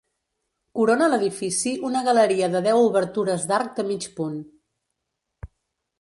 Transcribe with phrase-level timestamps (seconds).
[0.79, 4.45] Corona l'edifici una galeria de deu obertures d'arc de mig punt.